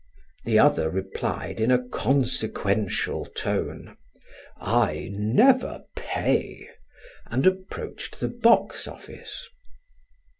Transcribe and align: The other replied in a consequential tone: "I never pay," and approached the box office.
The 0.45 0.57
other 0.57 0.89
replied 0.89 1.59
in 1.59 1.69
a 1.69 1.77
consequential 1.89 3.25
tone: 3.37 3.97
"I 4.57 5.09
never 5.11 5.83
pay," 5.95 6.67
and 7.27 7.45
approached 7.45 8.19
the 8.19 8.27
box 8.29 8.87
office. 8.87 9.47